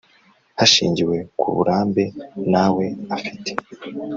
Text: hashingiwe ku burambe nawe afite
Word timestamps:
hashingiwe 0.59 1.17
ku 1.39 1.47
burambe 1.55 2.03
nawe 2.51 2.85
afite 3.15 3.51